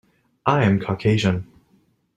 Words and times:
I 0.47 0.63
am 0.63 0.79
Caucasian. 0.79 1.45